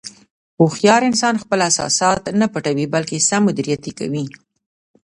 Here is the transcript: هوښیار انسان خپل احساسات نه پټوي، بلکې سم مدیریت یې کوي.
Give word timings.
هوښیار 0.59 1.01
انسان 1.09 1.35
خپل 1.43 1.59
احساسات 1.67 2.21
نه 2.39 2.45
پټوي، 2.53 2.85
بلکې 2.95 3.25
سم 3.29 3.41
مدیریت 3.47 3.81
یې 3.87 3.93
کوي. 3.99 4.25